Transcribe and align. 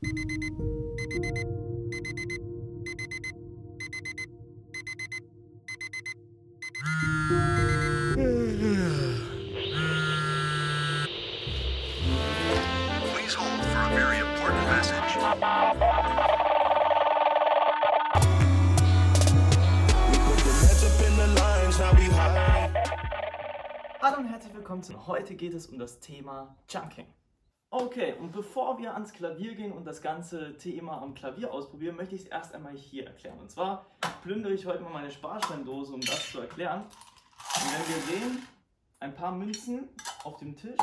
Hallo 0.00 0.12
und 24.18 24.26
herzlich 24.26 24.54
willkommen 24.54 24.84
zu. 24.84 25.08
Heute 25.08 25.34
geht 25.34 25.54
es 25.54 25.66
um 25.66 25.80
das 25.80 25.98
Thema 25.98 26.54
Chunking. 26.68 27.17
Okay, 27.70 28.14
und 28.18 28.32
bevor 28.32 28.78
wir 28.78 28.94
ans 28.94 29.12
Klavier 29.12 29.54
gehen 29.54 29.72
und 29.72 29.84
das 29.84 30.00
ganze 30.00 30.56
Thema 30.56 31.02
am 31.02 31.12
Klavier 31.12 31.52
ausprobieren, 31.52 31.96
möchte 31.96 32.14
ich 32.14 32.22
es 32.22 32.28
erst 32.28 32.54
einmal 32.54 32.74
hier 32.74 33.06
erklären. 33.06 33.38
Und 33.38 33.50
zwar 33.50 33.84
plündere 34.22 34.52
ich 34.52 34.64
heute 34.64 34.82
mal 34.82 34.92
meine 34.92 35.10
Sparsteindose, 35.10 35.92
um 35.92 36.00
das 36.00 36.32
zu 36.32 36.40
erklären. 36.40 36.84
Und 36.84 37.72
wenn 37.72 37.94
wir 37.94 38.02
sehen, 38.02 38.42
ein 39.00 39.14
paar 39.14 39.32
Münzen 39.32 39.90
auf 40.24 40.38
dem 40.38 40.56
Tisch. 40.56 40.78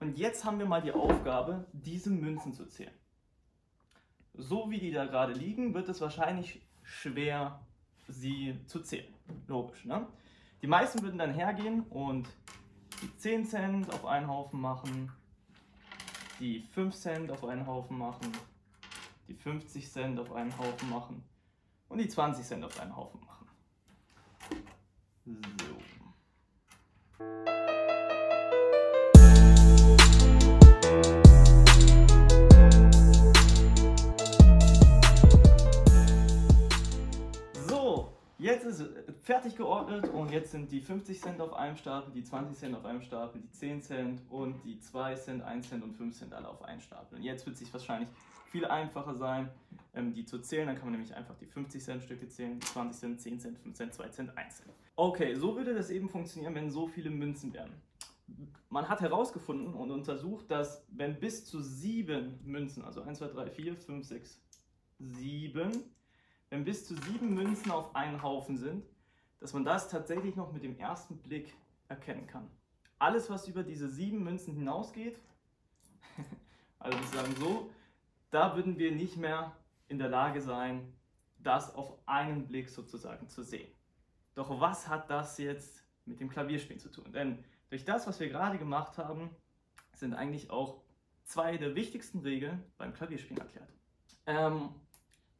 Und 0.00 0.18
jetzt 0.18 0.44
haben 0.44 0.58
wir 0.58 0.66
mal 0.66 0.82
die 0.82 0.90
Aufgabe, 0.90 1.66
diese 1.72 2.10
Münzen 2.10 2.52
zu 2.52 2.66
zählen. 2.66 2.92
So 4.34 4.70
wie 4.70 4.80
die 4.80 4.90
da 4.90 5.04
gerade 5.04 5.34
liegen, 5.34 5.72
wird 5.72 5.88
es 5.88 6.00
wahrscheinlich 6.00 6.66
schwer, 6.82 7.64
sie 8.08 8.58
zu 8.66 8.80
zählen. 8.80 9.14
Logisch, 9.46 9.84
ne? 9.84 10.08
Die 10.62 10.66
meisten 10.66 11.00
würden 11.02 11.18
dann 11.18 11.32
hergehen 11.32 11.82
und 11.90 12.28
die 13.02 13.16
10 13.18 13.44
Cent 13.44 13.94
auf 13.94 14.04
einen 14.04 14.26
Haufen 14.26 14.60
machen, 14.60 15.12
die 16.40 16.60
5 16.72 16.94
Cent 16.94 17.30
auf 17.30 17.44
einen 17.44 17.66
Haufen 17.66 17.98
machen, 17.98 18.32
die 19.28 19.34
50 19.34 19.90
Cent 19.90 20.18
auf 20.18 20.32
einen 20.32 20.56
Haufen 20.58 20.90
machen 20.90 21.22
und 21.88 21.98
die 21.98 22.08
20 22.08 22.44
Cent 22.44 22.64
auf 22.64 22.80
einen 22.80 22.96
Haufen 22.96 23.20
machen. 23.20 23.46
Jetzt 38.42 38.64
ist 38.64 38.84
fertig 39.22 39.56
geordnet 39.56 40.08
und 40.08 40.30
jetzt 40.30 40.50
sind 40.50 40.70
die 40.72 40.80
50 40.80 41.20
Cent 41.20 41.40
auf 41.40 41.52
einem 41.54 41.76
Stapel, 41.76 42.12
die 42.12 42.24
20 42.24 42.58
Cent 42.58 42.76
auf 42.76 42.84
einem 42.84 43.00
Stapel, 43.00 43.40
die 43.40 43.50
10 43.50 43.82
Cent 43.82 44.22
und 44.28 44.62
die 44.64 44.78
2 44.80 45.14
Cent, 45.14 45.42
1 45.42 45.68
Cent 45.68 45.84
und 45.84 45.94
5 45.94 46.16
Cent 46.16 46.34
alle 46.34 46.48
auf 46.48 46.62
einen 46.62 46.80
Stapel. 46.80 47.18
Und 47.18 47.24
jetzt 47.24 47.46
wird 47.46 47.54
es 47.54 47.60
sich 47.60 47.72
wahrscheinlich 47.72 48.08
viel 48.50 48.64
einfacher 48.64 49.14
sein, 49.14 49.48
ähm, 49.94 50.12
die 50.12 50.24
zu 50.24 50.40
zählen. 50.40 50.66
Dann 50.66 50.76
kann 50.76 50.86
man 50.86 50.92
nämlich 50.92 51.14
einfach 51.14 51.36
die 51.36 51.46
50 51.46 51.82
Cent 51.82 52.02
Stücke 52.02 52.28
zählen, 52.28 52.58
die 52.58 52.66
20 52.66 53.00
Cent, 53.00 53.20
10 53.20 53.40
Cent, 53.40 53.58
5 53.58 53.76
Cent, 53.76 53.94
2 53.94 54.08
Cent, 54.08 54.36
1 54.36 54.56
Cent. 54.56 54.70
Okay, 54.96 55.34
so 55.34 55.56
würde 55.56 55.74
das 55.74 55.90
eben 55.90 56.08
funktionieren, 56.08 56.54
wenn 56.54 56.70
so 56.70 56.86
viele 56.86 57.10
Münzen 57.10 57.54
wären. 57.54 57.72
Man 58.68 58.88
hat 58.88 59.00
herausgefunden 59.00 59.74
und 59.74 59.90
untersucht, 59.90 60.50
dass 60.50 60.84
wenn 60.90 61.20
bis 61.20 61.44
zu 61.44 61.60
sieben 61.60 62.40
Münzen, 62.44 62.84
also 62.84 63.02
1, 63.02 63.18
2, 63.18 63.28
3, 63.28 63.50
4, 63.50 63.76
5, 63.76 64.06
6, 64.06 64.42
7, 64.98 65.72
wenn 66.52 66.66
bis 66.66 66.86
zu 66.86 66.94
sieben 66.94 67.32
Münzen 67.32 67.70
auf 67.70 67.96
einen 67.96 68.22
Haufen 68.22 68.58
sind, 68.58 68.84
dass 69.40 69.54
man 69.54 69.64
das 69.64 69.88
tatsächlich 69.88 70.36
noch 70.36 70.52
mit 70.52 70.62
dem 70.62 70.78
ersten 70.78 71.16
Blick 71.16 71.54
erkennen 71.88 72.26
kann. 72.26 72.46
Alles, 72.98 73.30
was 73.30 73.48
über 73.48 73.62
diese 73.62 73.88
sieben 73.88 74.22
Münzen 74.22 74.52
hinausgeht, 74.52 75.18
also 76.78 76.98
sozusagen 76.98 77.34
so, 77.36 77.70
da 78.28 78.54
würden 78.54 78.76
wir 78.76 78.92
nicht 78.92 79.16
mehr 79.16 79.56
in 79.88 79.98
der 79.98 80.10
Lage 80.10 80.42
sein, 80.42 80.92
das 81.38 81.74
auf 81.74 81.96
einen 82.04 82.46
Blick 82.46 82.68
sozusagen 82.68 83.30
zu 83.30 83.42
sehen. 83.42 83.72
Doch 84.34 84.60
was 84.60 84.88
hat 84.88 85.08
das 85.08 85.38
jetzt 85.38 85.82
mit 86.04 86.20
dem 86.20 86.28
Klavierspielen 86.28 86.80
zu 86.80 86.90
tun? 86.90 87.10
Denn 87.14 87.42
durch 87.70 87.86
das, 87.86 88.06
was 88.06 88.20
wir 88.20 88.28
gerade 88.28 88.58
gemacht 88.58 88.98
haben, 88.98 89.30
sind 89.94 90.12
eigentlich 90.12 90.50
auch 90.50 90.82
zwei 91.24 91.56
der 91.56 91.74
wichtigsten 91.74 92.18
Regeln 92.18 92.62
beim 92.76 92.92
Klavierspielen 92.92 93.40
erklärt. 93.40 93.72
Ähm, 94.26 94.68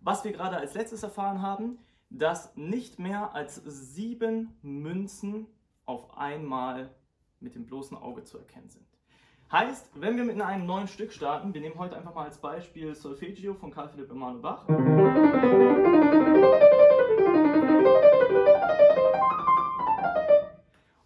was 0.02 0.24
wir 0.24 0.32
gerade 0.32 0.56
als 0.56 0.74
letztes 0.74 1.02
erfahren 1.02 1.42
haben, 1.42 1.78
dass 2.10 2.54
nicht 2.56 2.98
mehr 2.98 3.34
als 3.34 3.56
sieben 3.64 4.56
Münzen 4.62 5.46
auf 5.86 6.16
einmal 6.16 6.90
mit 7.40 7.54
dem 7.54 7.66
bloßen 7.66 7.96
Auge 7.96 8.24
zu 8.24 8.38
erkennen 8.38 8.68
sind. 8.68 8.86
Heißt, 9.50 9.90
wenn 9.94 10.16
wir 10.16 10.24
mit 10.24 10.40
einem 10.40 10.66
neuen 10.66 10.88
Stück 10.88 11.12
starten, 11.12 11.54
wir 11.54 11.60
nehmen 11.60 11.78
heute 11.78 11.96
einfach 11.96 12.14
mal 12.14 12.24
als 12.24 12.38
Beispiel 12.38 12.94
Solfeggio 12.94 13.54
von 13.54 13.70
Carl 13.70 13.88
Philipp 13.88 14.10
Emanuel 14.10 14.40
Bach. 14.40 14.66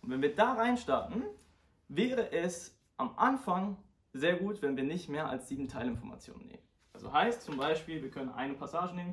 Und 0.03 0.11
wenn 0.11 0.23
wir 0.23 0.35
da 0.35 0.53
reinstarten, 0.55 1.25
wäre 1.89 2.31
es 2.33 2.79
am 2.97 3.13
Anfang 3.17 3.77
sehr 4.13 4.37
gut, 4.37 4.63
wenn 4.63 4.77
wir 4.77 4.85
nicht 4.85 5.09
mehr 5.09 5.29
als 5.29 5.49
sieben 5.49 5.69
Teilinformationen 5.69 6.47
nehmen. 6.47 6.56
Also 6.97 7.13
heißt 7.13 7.43
zum 7.43 7.59
Beispiel, 7.59 8.03
wir 8.03 8.11
können 8.11 8.31
eine 8.31 8.55
Passage 8.55 8.95
nehmen. 8.95 9.13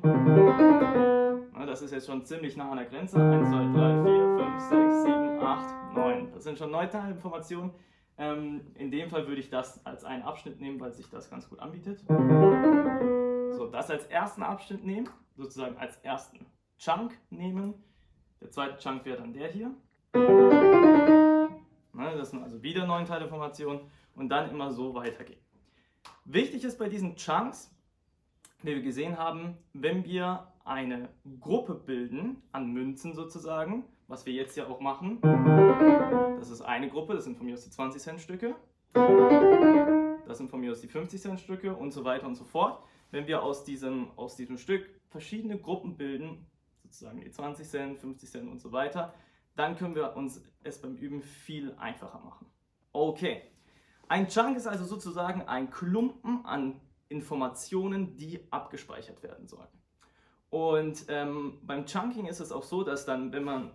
Na, 1.52 1.66
Das 1.66 1.82
ist 1.82 1.90
jetzt 1.90 2.06
schon 2.06 2.24
ziemlich 2.24 2.56
nah 2.56 2.70
an 2.70 2.78
der 2.78 2.86
Grenze. 2.86 3.20
1, 3.20 3.46
2, 3.50 3.56
3, 3.58 4.04
4, 4.04 4.38
5, 4.38 4.60
6, 4.70 5.02
7, 5.02 5.38
8, 5.38 5.94
9. 5.94 6.32
Das 6.32 6.44
sind 6.44 6.56
schon 6.58 6.70
neun 6.70 6.88
Teilinformationen. 6.88 7.72
Ähm, 8.16 8.62
in 8.76 8.90
dem 8.90 9.10
Fall 9.10 9.28
würde 9.28 9.38
ich 9.38 9.50
das 9.50 9.84
als 9.84 10.02
einen 10.02 10.22
Abschnitt 10.22 10.62
nehmen, 10.62 10.80
weil 10.80 10.94
sich 10.94 11.10
das 11.10 11.28
ganz 11.28 11.46
gut 11.46 11.58
anbietet. 11.58 12.02
So, 13.52 13.66
das 13.66 13.90
als 13.90 14.06
ersten 14.06 14.42
Abschnitt 14.42 14.82
nehmen, 14.86 15.10
sozusagen 15.36 15.76
als 15.76 15.98
ersten 15.98 16.46
Chunk 16.78 17.12
nehmen. 17.28 17.74
Der 18.40 18.50
zweite 18.50 18.78
Chunk 18.78 19.04
wäre 19.04 19.18
dann 19.18 19.34
der 19.34 19.48
hier. 19.48 19.74
Ne, 21.92 22.16
das 22.16 22.30
sind 22.30 22.42
also 22.42 22.62
wieder 22.62 22.86
neun 22.86 23.04
Teilinformationen 23.04 23.82
und 24.14 24.30
dann 24.30 24.48
immer 24.48 24.72
so 24.72 24.94
weitergehen. 24.94 25.44
Wichtig 26.24 26.64
ist 26.64 26.78
bei 26.78 26.88
diesen 26.88 27.16
Chunks, 27.16 27.73
wie 28.64 28.76
wir 28.76 28.82
gesehen 28.82 29.18
haben, 29.18 29.58
wenn 29.74 30.04
wir 30.04 30.48
eine 30.64 31.10
Gruppe 31.38 31.74
bilden 31.74 32.42
an 32.50 32.72
Münzen 32.72 33.14
sozusagen, 33.14 33.84
was 34.08 34.24
wir 34.24 34.32
jetzt 34.32 34.56
ja 34.56 34.66
auch 34.66 34.80
machen. 34.80 35.20
Das 36.38 36.48
ist 36.48 36.62
eine 36.62 36.88
Gruppe, 36.88 37.12
das 37.14 37.24
sind 37.24 37.36
von 37.36 37.44
mir 37.44 37.52
aus 37.52 37.64
die 37.64 37.70
20 37.70 38.00
Cent 38.00 38.20
Stücke. 38.22 38.54
Das 38.94 40.38
sind 40.38 40.48
von 40.48 40.60
mir 40.60 40.72
aus 40.72 40.80
die 40.80 40.88
50 40.88 41.20
Cent 41.20 41.40
Stücke 41.40 41.76
und 41.76 41.92
so 41.92 42.04
weiter 42.04 42.26
und 42.26 42.36
so 42.36 42.44
fort. 42.44 42.82
Wenn 43.10 43.26
wir 43.26 43.42
aus 43.42 43.64
diesem, 43.64 44.08
aus 44.16 44.34
diesem 44.34 44.56
Stück 44.56 44.88
verschiedene 45.10 45.58
Gruppen 45.58 45.98
bilden, 45.98 46.46
sozusagen 46.84 47.20
die 47.20 47.30
20 47.30 47.68
Cent, 47.68 47.98
50 47.98 48.30
Cent 48.30 48.50
und 48.50 48.60
so 48.60 48.72
weiter, 48.72 49.12
dann 49.56 49.76
können 49.76 49.94
wir 49.94 50.16
uns 50.16 50.42
es 50.62 50.80
beim 50.80 50.96
Üben 50.96 51.20
viel 51.20 51.74
einfacher 51.74 52.20
machen. 52.20 52.46
Okay, 52.92 53.42
ein 54.08 54.28
Chunk 54.28 54.56
ist 54.56 54.66
also 54.66 54.84
sozusagen 54.84 55.42
ein 55.42 55.70
Klumpen 55.70 56.46
an 56.46 56.80
Informationen, 57.14 58.16
die 58.16 58.40
abgespeichert 58.50 59.22
werden 59.22 59.46
sollen. 59.46 59.68
Und 60.50 61.06
ähm, 61.08 61.58
beim 61.62 61.86
Chunking 61.86 62.26
ist 62.26 62.40
es 62.40 62.52
auch 62.52 62.62
so, 62.62 62.84
dass 62.84 63.06
dann, 63.06 63.32
wenn 63.32 63.44
man 63.44 63.70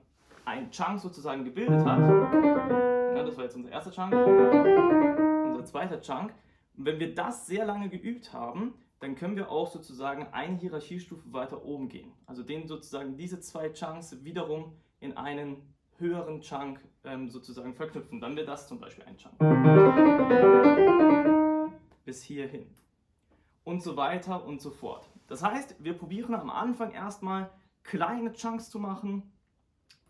einen 0.46 0.72
Chunk 0.72 1.00
sozusagen 1.00 1.44
gebildet 1.44 1.86
hat, 1.86 2.00
ja, 2.00 3.24
das 3.24 3.38
war 3.38 3.44
jetzt 3.44 3.56
unser 3.56 3.72
erster 3.72 3.92
Chunk, 3.92 4.14
unser 4.14 5.66
zweiter 5.66 6.00
Chunk, 6.02 6.34
wenn 6.74 7.00
wir 7.00 7.14
das 7.14 7.48
sehr 7.48 7.66
lange 7.66 7.90
geübt 7.90 8.34
haben, 8.34 8.74
dann 9.00 9.16
können 9.16 9.36
wir 9.36 9.50
auch 9.50 9.72
sozusagen 9.72 10.28
eine 10.32 10.58
Hierarchiestufe 10.58 11.32
weiter 11.32 11.64
oben 11.64 11.90
gehen. 11.90 12.12
Also 12.26 12.44
den 12.44 12.68
sozusagen 12.68 13.18
diese 13.18 13.40
zwei 13.40 13.70
Chunks 13.70 14.24
wiederum 14.24 14.74
in 15.00 15.16
einen 15.18 15.74
höheren 15.98 16.42
Chunk 16.42 16.80
ähm, 17.04 17.30
sozusagen 17.30 17.74
verknüpfen. 17.74 18.20
Dann 18.22 18.36
wäre 18.36 18.46
das 18.46 18.68
zum 18.68 18.80
Beispiel 18.80 19.06
ein 19.06 19.18
Chunk. 19.18 19.38
Bis 22.06 22.24
hierhin. 22.24 22.68
Und 23.70 23.84
so 23.84 23.96
weiter 23.96 24.44
und 24.46 24.62
so 24.62 24.72
fort. 24.72 25.08
Das 25.28 25.44
heißt, 25.44 25.76
wir 25.78 25.94
probieren 25.94 26.34
am 26.34 26.50
Anfang 26.50 26.92
erstmal 26.92 27.52
kleine 27.84 28.34
Chunks 28.34 28.72
zu 28.72 28.80
machen 28.80 29.32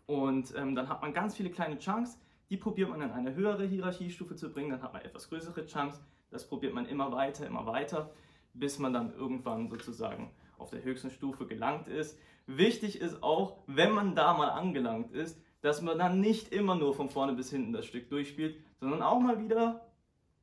und 0.06 0.54
ähm, 0.56 0.74
dann 0.74 0.88
hat 0.88 1.02
man 1.02 1.12
ganz 1.12 1.36
viele 1.36 1.50
kleine 1.50 1.78
Chunks. 1.78 2.18
Die 2.48 2.56
probiert 2.56 2.88
man 2.88 3.02
in 3.02 3.10
eine 3.10 3.34
höhere 3.34 3.66
Hierarchiestufe 3.66 4.34
zu 4.34 4.50
bringen. 4.50 4.70
Dann 4.70 4.80
hat 4.80 4.94
man 4.94 5.02
etwas 5.02 5.28
größere 5.28 5.66
Chunks. 5.66 6.00
Das 6.30 6.48
probiert 6.48 6.72
man 6.72 6.86
immer 6.86 7.12
weiter, 7.12 7.46
immer 7.46 7.66
weiter, 7.66 8.10
bis 8.54 8.78
man 8.78 8.94
dann 8.94 9.12
irgendwann 9.12 9.68
sozusagen 9.68 10.30
auf 10.56 10.70
der 10.70 10.82
höchsten 10.82 11.10
Stufe 11.10 11.46
gelangt 11.46 11.86
ist. 11.86 12.18
Wichtig 12.46 12.98
ist 12.98 13.22
auch, 13.22 13.58
wenn 13.66 13.92
man 13.92 14.14
da 14.14 14.32
mal 14.32 14.48
angelangt 14.48 15.12
ist, 15.12 15.38
dass 15.60 15.82
man 15.82 15.98
dann 15.98 16.18
nicht 16.18 16.50
immer 16.50 16.76
nur 16.76 16.94
von 16.94 17.10
vorne 17.10 17.34
bis 17.34 17.50
hinten 17.50 17.74
das 17.74 17.84
Stück 17.84 18.08
durchspielt, 18.08 18.56
sondern 18.80 19.02
auch 19.02 19.20
mal 19.20 19.38
wieder 19.38 19.86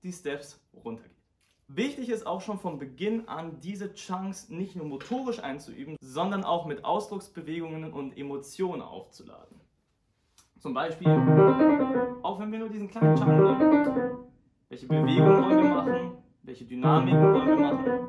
die 0.03 0.13
Steps 0.13 0.63
runtergeht. 0.71 1.17
Wichtig 1.69 2.09
ist 2.09 2.25
auch 2.25 2.39
schon 2.39 2.59
von 2.59 2.79
Beginn 2.79 3.27
an, 3.27 3.59
diese 3.59 3.93
Chunks 3.93 4.47
nicht 4.47 4.77
nur 4.77 4.85
motorisch 4.85 5.39
einzuüben, 5.39 5.97
sondern 5.99 6.45
auch 6.45 6.65
mit 6.65 6.85
Ausdrucksbewegungen 6.85 7.91
und 7.91 8.17
Emotionen 8.17 8.81
aufzuladen. 8.81 9.59
Zum 10.59 10.73
Beispiel, 10.73 11.09
auch 12.23 12.39
wenn 12.39 12.51
wir 12.53 12.59
nur 12.59 12.69
diesen 12.69 12.87
kleinen 12.89 13.17
Chunk 13.17 13.29
nehmen, 13.29 14.17
welche 14.69 14.87
Bewegungen 14.87 15.43
wollen 15.43 15.57
wir 15.57 15.69
machen, 15.69 16.11
welche 16.43 16.65
Dynamiken 16.65 17.33
wollen 17.33 17.47
wir 17.47 17.57
machen, 17.57 18.07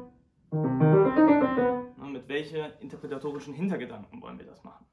Und 2.00 2.12
mit 2.12 2.28
welchen 2.28 2.72
interpretatorischen 2.80 3.54
Hintergedanken 3.54 4.22
wollen 4.22 4.38
wir 4.38 4.46
das 4.46 4.62
machen? 4.62 4.86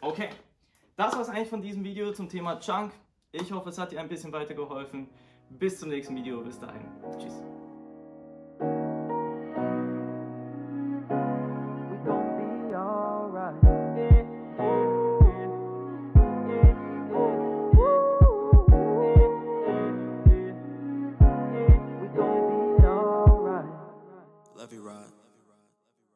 Okay, 0.00 0.30
das 0.96 1.12
war 1.14 1.20
es 1.20 1.28
eigentlich 1.28 1.48
von 1.48 1.60
diesem 1.60 1.84
Video 1.84 2.12
zum 2.12 2.28
Thema 2.28 2.58
Chunk. 2.58 2.92
Ich 3.32 3.52
hoffe, 3.52 3.68
es 3.68 3.78
hat 3.78 3.92
dir 3.92 4.00
ein 4.00 4.08
bisschen 4.08 4.32
weitergeholfen. 4.32 5.08
Bis 5.50 5.78
zum 5.78 5.90
nächsten 5.90 6.16
Video. 6.16 6.40
Bis 6.40 6.58
dahin. 6.58 6.82
Tschüss. 7.18 7.42